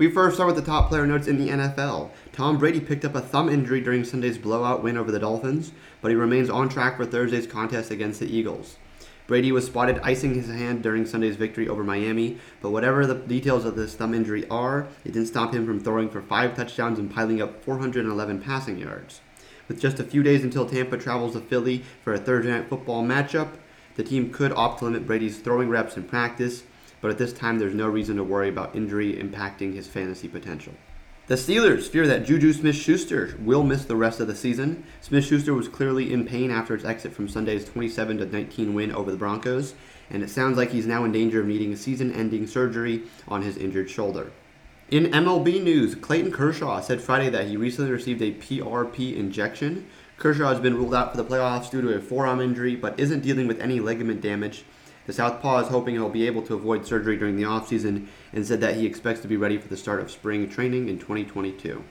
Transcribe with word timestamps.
We 0.00 0.10
first 0.10 0.36
start 0.36 0.46
with 0.46 0.56
the 0.56 0.62
top 0.62 0.88
player 0.88 1.06
notes 1.06 1.26
in 1.26 1.36
the 1.36 1.50
NFL. 1.50 2.08
Tom 2.32 2.56
Brady 2.56 2.80
picked 2.80 3.04
up 3.04 3.14
a 3.14 3.20
thumb 3.20 3.50
injury 3.50 3.82
during 3.82 4.02
Sunday's 4.02 4.38
blowout 4.38 4.82
win 4.82 4.96
over 4.96 5.12
the 5.12 5.18
Dolphins, 5.18 5.72
but 6.00 6.10
he 6.10 6.14
remains 6.14 6.48
on 6.48 6.70
track 6.70 6.96
for 6.96 7.04
Thursday's 7.04 7.46
contest 7.46 7.90
against 7.90 8.18
the 8.18 8.34
Eagles. 8.34 8.78
Brady 9.26 9.52
was 9.52 9.66
spotted 9.66 10.00
icing 10.02 10.32
his 10.32 10.48
hand 10.48 10.82
during 10.82 11.04
Sunday's 11.04 11.36
victory 11.36 11.68
over 11.68 11.84
Miami, 11.84 12.38
but 12.62 12.70
whatever 12.70 13.04
the 13.04 13.14
details 13.14 13.66
of 13.66 13.76
this 13.76 13.94
thumb 13.94 14.14
injury 14.14 14.48
are, 14.48 14.88
it 15.04 15.12
didn't 15.12 15.28
stop 15.28 15.52
him 15.52 15.66
from 15.66 15.78
throwing 15.78 16.08
for 16.08 16.22
five 16.22 16.56
touchdowns 16.56 16.98
and 16.98 17.14
piling 17.14 17.42
up 17.42 17.62
411 17.62 18.40
passing 18.40 18.78
yards. 18.78 19.20
With 19.68 19.82
just 19.82 20.00
a 20.00 20.04
few 20.04 20.22
days 20.22 20.42
until 20.42 20.66
Tampa 20.66 20.96
travels 20.96 21.34
to 21.34 21.40
Philly 21.40 21.84
for 22.02 22.14
a 22.14 22.18
Thursday 22.18 22.52
night 22.52 22.70
football 22.70 23.04
matchup, 23.04 23.50
the 23.96 24.02
team 24.02 24.32
could 24.32 24.52
opt 24.52 24.78
to 24.78 24.86
limit 24.86 25.06
Brady's 25.06 25.40
throwing 25.40 25.68
reps 25.68 25.98
in 25.98 26.04
practice, 26.04 26.62
but 27.00 27.10
at 27.10 27.18
this 27.18 27.32
time 27.32 27.58
there's 27.58 27.74
no 27.74 27.88
reason 27.88 28.16
to 28.16 28.24
worry 28.24 28.48
about 28.48 28.74
injury 28.74 29.14
impacting 29.14 29.74
his 29.74 29.86
fantasy 29.86 30.28
potential. 30.28 30.74
The 31.30 31.36
Steelers 31.36 31.86
fear 31.86 32.08
that 32.08 32.24
Juju 32.24 32.52
Smith 32.52 32.74
Schuster 32.74 33.36
will 33.40 33.62
miss 33.62 33.84
the 33.84 33.94
rest 33.94 34.18
of 34.18 34.26
the 34.26 34.34
season. 34.34 34.82
Smith 35.00 35.24
Schuster 35.24 35.54
was 35.54 35.68
clearly 35.68 36.12
in 36.12 36.26
pain 36.26 36.50
after 36.50 36.74
his 36.74 36.84
exit 36.84 37.12
from 37.12 37.28
Sunday's 37.28 37.64
27 37.64 38.30
19 38.30 38.74
win 38.74 38.90
over 38.90 39.12
the 39.12 39.16
Broncos, 39.16 39.74
and 40.10 40.24
it 40.24 40.30
sounds 40.30 40.56
like 40.56 40.72
he's 40.72 40.88
now 40.88 41.04
in 41.04 41.12
danger 41.12 41.40
of 41.40 41.46
needing 41.46 41.72
a 41.72 41.76
season 41.76 42.12
ending 42.12 42.48
surgery 42.48 43.02
on 43.28 43.42
his 43.42 43.56
injured 43.56 43.88
shoulder. 43.88 44.32
In 44.90 45.04
MLB 45.04 45.62
news, 45.62 45.94
Clayton 45.94 46.32
Kershaw 46.32 46.80
said 46.80 47.00
Friday 47.00 47.30
that 47.30 47.46
he 47.46 47.56
recently 47.56 47.92
received 47.92 48.22
a 48.22 48.32
PRP 48.32 49.14
injection. 49.14 49.86
Kershaw 50.16 50.48
has 50.48 50.58
been 50.58 50.74
ruled 50.74 50.96
out 50.96 51.12
for 51.12 51.16
the 51.16 51.24
playoffs 51.24 51.70
due 51.70 51.80
to 51.80 51.94
a 51.94 52.00
forearm 52.00 52.40
injury, 52.40 52.74
but 52.74 52.98
isn't 52.98 53.20
dealing 53.20 53.46
with 53.46 53.60
any 53.60 53.78
ligament 53.78 54.20
damage 54.20 54.64
the 55.06 55.12
Southpaw 55.12 55.60
is 55.60 55.68
hoping 55.68 55.94
he'll 55.94 56.08
be 56.08 56.26
able 56.26 56.42
to 56.42 56.54
avoid 56.54 56.86
surgery 56.86 57.16
during 57.16 57.36
the 57.36 57.42
offseason 57.42 58.06
and 58.32 58.46
said 58.46 58.60
that 58.60 58.76
he 58.76 58.86
expects 58.86 59.20
to 59.20 59.28
be 59.28 59.36
ready 59.36 59.58
for 59.58 59.68
the 59.68 59.76
start 59.76 60.00
of 60.00 60.10
spring 60.10 60.48
training 60.48 60.88
in 60.88 60.98
2022. 60.98 61.82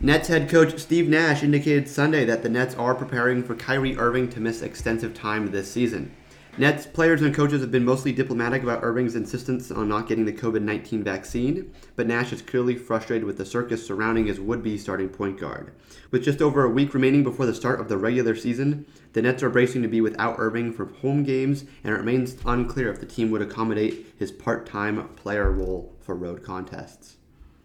Nets 0.00 0.28
head 0.28 0.48
coach 0.48 0.78
Steve 0.78 1.08
Nash 1.08 1.42
indicated 1.42 1.88
Sunday 1.88 2.24
that 2.24 2.42
the 2.42 2.48
Nets 2.48 2.74
are 2.76 2.94
preparing 2.94 3.42
for 3.42 3.56
Kyrie 3.56 3.98
Irving 3.98 4.28
to 4.30 4.40
miss 4.40 4.62
extensive 4.62 5.12
time 5.12 5.50
this 5.50 5.72
season. 5.72 6.12
Nets 6.58 6.86
players 6.86 7.22
and 7.22 7.32
coaches 7.32 7.60
have 7.60 7.70
been 7.70 7.84
mostly 7.84 8.10
diplomatic 8.10 8.64
about 8.64 8.82
Irving's 8.82 9.14
insistence 9.14 9.70
on 9.70 9.88
not 9.88 10.08
getting 10.08 10.24
the 10.24 10.32
COVID 10.32 10.60
19 10.62 11.04
vaccine, 11.04 11.72
but 11.94 12.08
Nash 12.08 12.32
is 12.32 12.42
clearly 12.42 12.74
frustrated 12.74 13.24
with 13.24 13.38
the 13.38 13.46
circus 13.46 13.86
surrounding 13.86 14.26
his 14.26 14.40
would 14.40 14.60
be 14.60 14.76
starting 14.76 15.08
point 15.08 15.38
guard. 15.38 15.72
With 16.10 16.24
just 16.24 16.42
over 16.42 16.64
a 16.64 16.68
week 16.68 16.94
remaining 16.94 17.22
before 17.22 17.46
the 17.46 17.54
start 17.54 17.80
of 17.80 17.88
the 17.88 17.96
regular 17.96 18.34
season, 18.34 18.86
the 19.12 19.22
Nets 19.22 19.44
are 19.44 19.50
bracing 19.50 19.82
to 19.82 19.88
be 19.88 20.00
without 20.00 20.34
Irving 20.38 20.72
for 20.72 20.86
home 20.86 21.22
games, 21.22 21.64
and 21.84 21.94
it 21.94 21.98
remains 21.98 22.36
unclear 22.44 22.90
if 22.90 22.98
the 22.98 23.06
team 23.06 23.30
would 23.30 23.42
accommodate 23.42 24.12
his 24.18 24.32
part 24.32 24.66
time 24.66 25.10
player 25.10 25.52
role 25.52 25.94
for 26.00 26.16
road 26.16 26.42
contests. 26.42 27.18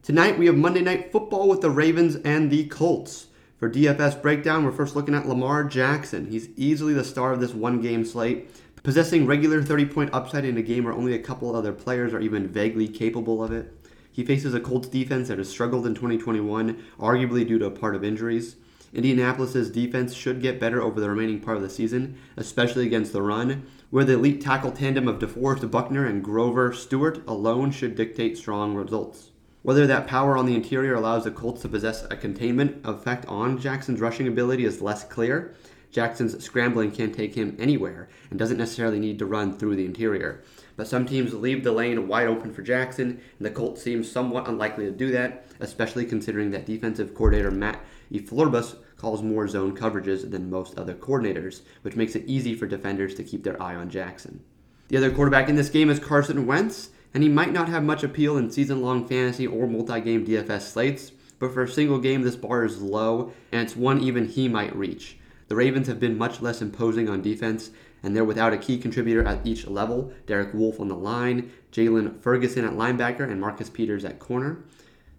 Tonight, 0.04 0.38
we 0.38 0.46
have 0.46 0.56
Monday 0.56 0.82
Night 0.82 1.12
Football 1.12 1.50
with 1.50 1.62
the 1.62 1.72
Ravens 1.72 2.18
and 2.18 2.52
the 2.52 2.68
Colts. 2.68 3.26
For 3.58 3.70
DFS 3.70 4.22
breakdown, 4.22 4.66
we're 4.66 4.74
first 4.74 4.94
looking 4.94 5.16
at 5.16 5.26
Lamar 5.26 5.64
Jackson. 5.64 6.30
He's 6.30 6.50
easily 6.58 6.94
the 6.94 7.06
star 7.06 7.32
of 7.32 7.40
this 7.40 7.54
one 7.54 7.80
game 7.80 8.04
slate 8.04 8.50
Possessing 8.84 9.26
regular 9.26 9.64
30 9.64 9.86
point 9.86 10.10
upside 10.12 10.44
in 10.44 10.58
a 10.58 10.62
game 10.62 10.84
where 10.84 10.94
only 10.94 11.14
a 11.14 11.20
couple 11.20 11.56
other 11.56 11.72
players 11.72 12.14
are 12.14 12.20
even 12.20 12.50
vaguely 12.50 12.86
capable 12.86 13.42
of 13.42 13.50
it, 13.50 13.72
he 14.12 14.26
faces 14.26 14.54
a 14.54 14.60
Colts 14.60 14.90
defense 14.90 15.30
that 15.30 15.38
has 15.38 15.50
struggled 15.50 15.88
in 15.88 15.96
2021, 15.96 16.84
arguably 17.00 17.48
due 17.48 17.58
to 17.60 17.68
a 17.68 17.72
part 17.72 17.96
of 17.96 18.04
injuries. 18.04 18.58
Indianapolis's 18.94 19.72
defense 19.72 20.14
should 20.14 20.42
get 20.42 20.60
better 20.60 20.82
over 20.82 21.00
the 21.00 21.10
remaining 21.10 21.40
part 21.40 21.56
of 21.56 21.64
the 21.64 21.70
season, 21.70 22.18
especially 22.36 22.86
against 22.86 23.14
the 23.14 23.22
run, 23.22 23.66
where 23.90 24.04
the 24.04 24.16
elite 24.16 24.42
tackle 24.42 24.74
tandem 24.74 25.08
of 25.08 25.20
DeForest 25.20 25.72
Buckner 25.72 26.06
and 26.06 26.22
Grover 26.22 26.74
Stewart 26.74 27.26
alone 27.26 27.72
should 27.72 27.96
dictate 27.96 28.38
strong 28.38 28.76
results. 28.76 29.32
Whether 29.62 29.88
that 29.88 30.08
power 30.08 30.38
on 30.38 30.46
the 30.46 30.56
interior 30.56 30.96
allows 30.96 31.24
the 31.24 31.32
Colts 31.32 31.62
to 31.62 31.70
possess 31.70 32.04
a 32.12 32.18
containment 32.18 32.86
effect 32.86 33.26
on 33.30 33.58
Jackson's 33.58 34.02
rushing 34.02 34.28
ability 34.28 34.66
is 34.66 34.82
less 34.82 35.06
clear, 35.06 35.56
Jackson's 35.94 36.44
scrambling 36.44 36.92
can 36.92 37.14
take 37.14 37.36
him 37.36 37.56
anywhere 37.60 38.10
and 38.32 38.40
doesn't 38.40 38.58
necessarily 38.58 39.00
need 39.00 39.20
to 39.20 39.28
run 39.28 39.56
through 39.56 39.76
the 39.76 39.86
interior. 39.86 40.44
But 40.76 40.88
some 40.88 41.06
teams 41.06 41.36
leave 41.36 41.64
the 41.64 41.72
lane 41.72 42.08
wide 42.08 42.28
open 42.28 42.52
for 42.52 42.64
Jackson, 42.64 43.22
and 43.38 43.46
the 43.46 43.52
Colts 43.52 43.84
seem 43.84 44.04
somewhat 44.04 44.48
unlikely 44.48 44.86
to 44.86 44.92
do 44.92 45.12
that, 45.12 45.46
especially 45.60 46.06
considering 46.06 46.50
that 46.50 46.66
defensive 46.66 47.14
coordinator 47.14 47.52
Matt 47.52 47.80
Eberflus 48.12 48.76
calls 48.98 49.22
more 49.22 49.48
zone 49.48 49.78
coverages 49.78 50.32
than 50.32 50.50
most 50.50 50.80
other 50.80 50.96
coordinators, 50.96 51.62
which 51.84 51.96
makes 51.96 52.16
it 52.16 52.26
easy 52.26 52.56
for 52.56 52.66
defenders 52.66 53.14
to 53.14 53.24
keep 53.24 53.44
their 53.44 53.62
eye 53.62 53.76
on 53.76 53.92
Jackson. 53.92 54.42
The 54.88 54.98
other 54.98 55.12
quarterback 55.12 55.48
in 55.48 55.56
this 55.56 55.70
game 55.70 55.92
is 55.92 56.00
Carson 56.00 56.48
Wentz, 56.48 56.90
and 57.14 57.22
he 57.22 57.30
might 57.30 57.54
not 57.54 57.70
have 57.70 57.84
much 57.84 58.04
appeal 58.04 58.36
in 58.36 58.50
season 58.50 58.82
long 58.82 59.08
fantasy 59.08 59.46
or 59.46 59.68
multi 59.68 60.02
game 60.02 60.26
DFS 60.26 60.62
slates, 60.62 61.12
but 61.38 61.54
for 61.54 61.62
a 61.62 61.68
single 61.68 62.00
game, 62.00 62.24
this 62.24 62.36
bar 62.36 62.66
is 62.66 62.82
low, 62.82 63.32
and 63.52 63.62
it's 63.62 63.76
one 63.76 64.00
even 64.00 64.28
he 64.28 64.48
might 64.48 64.76
reach. 64.76 65.18
The 65.48 65.56
Ravens 65.56 65.88
have 65.88 66.00
been 66.00 66.18
much 66.18 66.42
less 66.42 66.62
imposing 66.62 67.10
on 67.10 67.22
defense, 67.22 67.72
and 68.02 68.16
they're 68.16 68.24
without 68.24 68.54
a 68.54 68.58
key 68.58 68.78
contributor 68.78 69.26
at 69.26 69.46
each 69.46 69.68
level 69.68 70.12
Derek 70.26 70.54
Wolfe 70.54 70.80
on 70.80 70.88
the 70.88 70.96
line, 70.96 71.52
Jaylon 71.72 72.20
Ferguson 72.22 72.66
at 72.66 72.74
linebacker, 72.74 73.30
and 73.30 73.40
Marcus 73.40 73.70
Peters 73.70 74.06
at 74.06 74.20
corner. 74.20 74.64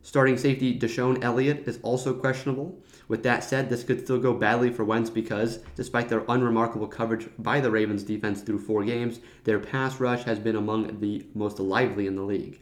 Starting 0.02 0.36
safety 0.36 0.78
DeShon 0.78 1.24
Elliott 1.24 1.66
is 1.66 1.78
also 1.82 2.12
questionable. 2.12 2.78
With 3.08 3.22
that 3.22 3.42
said, 3.42 3.68
this 3.68 3.84
could 3.84 4.04
still 4.04 4.18
go 4.18 4.34
badly 4.34 4.70
for 4.70 4.84
Wentz 4.84 5.08
because, 5.08 5.60
despite 5.76 6.10
their 6.10 6.24
unremarkable 6.28 6.88
coverage 6.88 7.28
by 7.38 7.60
the 7.60 7.70
Ravens 7.70 8.02
defense 8.02 8.42
through 8.42 8.58
four 8.58 8.84
games, 8.84 9.20
their 9.44 9.58
pass 9.58 10.00
rush 10.00 10.24
has 10.24 10.38
been 10.38 10.56
among 10.56 11.00
the 11.00 11.26
most 11.34 11.58
lively 11.58 12.06
in 12.06 12.16
the 12.16 12.22
league. 12.22 12.60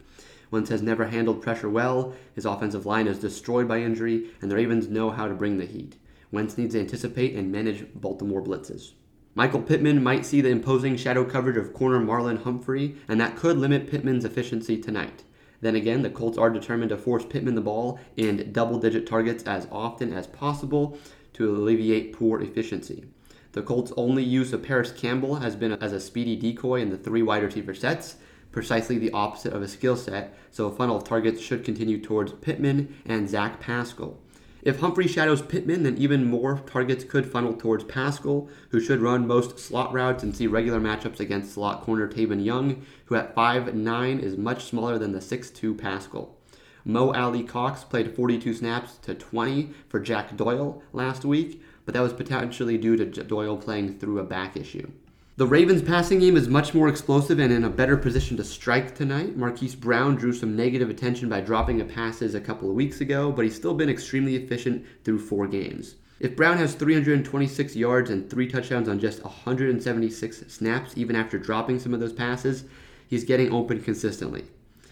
Wentz 0.52 0.70
has 0.70 0.82
never 0.82 1.06
handled 1.06 1.42
pressure 1.42 1.68
well, 1.68 2.14
his 2.34 2.44
offensive 2.44 2.86
line 2.86 3.06
is 3.06 3.18
destroyed 3.18 3.66
by 3.66 3.80
injury, 3.80 4.30
and 4.40 4.50
the 4.50 4.56
Ravens 4.56 4.88
know 4.88 5.10
how 5.10 5.26
to 5.26 5.34
bring 5.34 5.58
the 5.58 5.66
heat. 5.66 5.96
Wentz 6.32 6.58
needs 6.58 6.74
to 6.74 6.80
anticipate 6.80 7.36
and 7.36 7.52
manage 7.52 7.86
Baltimore 7.94 8.42
blitzes. 8.42 8.92
Michael 9.34 9.62
Pittman 9.62 10.02
might 10.02 10.26
see 10.26 10.40
the 10.40 10.50
imposing 10.50 10.96
shadow 10.96 11.24
coverage 11.24 11.56
of 11.56 11.72
corner 11.72 12.00
Marlon 12.00 12.42
Humphrey, 12.42 12.96
and 13.08 13.20
that 13.20 13.36
could 13.36 13.56
limit 13.56 13.90
Pittman's 13.90 14.24
efficiency 14.24 14.76
tonight. 14.76 15.24
Then 15.60 15.76
again, 15.76 16.02
the 16.02 16.10
Colts 16.10 16.36
are 16.36 16.50
determined 16.50 16.88
to 16.90 16.98
force 16.98 17.24
Pittman 17.24 17.54
the 17.54 17.60
ball 17.60 18.00
in 18.16 18.52
double 18.52 18.78
digit 18.78 19.06
targets 19.06 19.44
as 19.44 19.68
often 19.70 20.12
as 20.12 20.26
possible 20.26 20.98
to 21.34 21.50
alleviate 21.50 22.12
poor 22.12 22.42
efficiency. 22.42 23.04
The 23.52 23.62
Colts' 23.62 23.92
only 23.96 24.24
use 24.24 24.52
of 24.52 24.62
Parris 24.62 24.92
Campbell 24.92 25.36
has 25.36 25.54
been 25.54 25.72
as 25.72 25.92
a 25.92 26.00
speedy 26.00 26.36
decoy 26.36 26.80
in 26.80 26.90
the 26.90 26.98
three 26.98 27.22
wide 27.22 27.42
receiver 27.42 27.74
sets, 27.74 28.16
precisely 28.50 28.98
the 28.98 29.12
opposite 29.12 29.52
of 29.52 29.62
a 29.62 29.68
skill 29.68 29.96
set, 29.96 30.36
so 30.50 30.66
a 30.66 30.74
funnel 30.74 30.96
of 30.96 31.04
targets 31.04 31.40
should 31.40 31.64
continue 31.64 32.00
towards 32.00 32.32
Pittman 32.32 32.94
and 33.06 33.28
Zach 33.28 33.60
Pascal. 33.60 34.18
If 34.62 34.78
Humphrey 34.78 35.08
shadows 35.08 35.42
Pittman, 35.42 35.82
then 35.82 35.98
even 35.98 36.24
more 36.24 36.60
targets 36.66 37.02
could 37.02 37.26
funnel 37.26 37.52
towards 37.52 37.82
Pascal, 37.82 38.48
who 38.68 38.78
should 38.78 39.00
run 39.00 39.26
most 39.26 39.58
slot 39.58 39.92
routes 39.92 40.22
and 40.22 40.36
see 40.36 40.46
regular 40.46 40.80
matchups 40.80 41.18
against 41.18 41.52
slot 41.52 41.82
corner 41.82 42.06
Tavon 42.06 42.44
Young, 42.44 42.86
who 43.06 43.16
at 43.16 43.34
5'9 43.34 44.22
is 44.22 44.36
much 44.36 44.66
smaller 44.66 44.98
than 44.98 45.10
the 45.10 45.18
6'2 45.18 45.76
Pascal. 45.76 46.36
Mo 46.84 47.12
Alie-Cox 47.12 47.82
played 47.82 48.14
42 48.14 48.54
snaps 48.54 48.98
to 48.98 49.14
20 49.14 49.70
for 49.88 49.98
Jack 49.98 50.36
Doyle 50.36 50.80
last 50.92 51.24
week, 51.24 51.60
but 51.84 51.94
that 51.94 52.02
was 52.02 52.12
potentially 52.12 52.78
due 52.78 52.96
to 52.96 53.04
Doyle 53.04 53.56
playing 53.56 53.98
through 53.98 54.20
a 54.20 54.24
back 54.24 54.56
issue. 54.56 54.92
The 55.34 55.46
Ravens' 55.46 55.80
passing 55.80 56.18
game 56.18 56.36
is 56.36 56.46
much 56.46 56.74
more 56.74 56.88
explosive 56.88 57.38
and 57.38 57.50
in 57.50 57.64
a 57.64 57.70
better 57.70 57.96
position 57.96 58.36
to 58.36 58.44
strike 58.44 58.94
tonight. 58.94 59.34
Marquise 59.34 59.74
Brown 59.74 60.14
drew 60.14 60.34
some 60.34 60.54
negative 60.54 60.90
attention 60.90 61.30
by 61.30 61.40
dropping 61.40 61.80
a 61.80 61.86
passes 61.86 62.34
a 62.34 62.40
couple 62.40 62.68
of 62.68 62.74
weeks 62.74 63.00
ago, 63.00 63.32
but 63.32 63.46
he's 63.46 63.56
still 63.56 63.72
been 63.72 63.88
extremely 63.88 64.36
efficient 64.36 64.84
through 65.04 65.20
four 65.20 65.46
games. 65.46 65.94
If 66.20 66.36
Brown 66.36 66.58
has 66.58 66.74
326 66.74 67.74
yards 67.74 68.10
and 68.10 68.28
three 68.28 68.46
touchdowns 68.46 68.90
on 68.90 69.00
just 69.00 69.24
176 69.24 70.44
snaps, 70.48 70.98
even 70.98 71.16
after 71.16 71.38
dropping 71.38 71.78
some 71.78 71.94
of 71.94 72.00
those 72.00 72.12
passes, 72.12 72.64
he's 73.08 73.24
getting 73.24 73.50
open 73.54 73.80
consistently. 73.80 74.44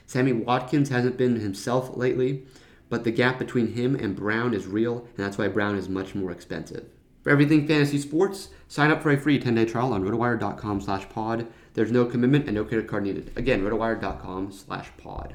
Sammy 0.06 0.32
Watkins 0.32 0.88
hasn't 0.88 1.18
been 1.18 1.38
himself 1.38 1.98
lately, 1.98 2.46
but 2.88 3.04
the 3.04 3.12
gap 3.12 3.38
between 3.38 3.74
him 3.74 3.94
and 3.94 4.16
Brown 4.16 4.54
is 4.54 4.66
real, 4.66 5.00
and 5.00 5.18
that's 5.18 5.36
why 5.36 5.48
Brown 5.48 5.76
is 5.76 5.90
much 5.90 6.14
more 6.14 6.32
expensive. 6.32 6.86
For 7.22 7.30
everything 7.30 7.66
fantasy 7.66 7.98
sports, 7.98 8.48
sign 8.68 8.90
up 8.90 9.02
for 9.02 9.10
a 9.10 9.18
free 9.20 9.38
10-day 9.38 9.66
trial 9.66 9.92
on 9.92 10.02
rotowire.com 10.02 10.80
slash 10.80 11.08
pod. 11.08 11.46
There's 11.74 11.92
no 11.92 12.06
commitment 12.06 12.46
and 12.46 12.54
no 12.54 12.64
credit 12.64 12.88
card 12.88 13.04
needed. 13.04 13.32
Again, 13.36 13.62
rotowire.com 13.62 14.52
slash 14.52 14.90
pod. 14.96 15.34